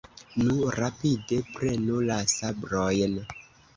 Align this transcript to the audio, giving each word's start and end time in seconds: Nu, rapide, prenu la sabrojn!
Nu, 0.43 0.55
rapide, 0.77 1.37
prenu 1.57 1.99
la 2.07 2.19
sabrojn! 2.33 3.19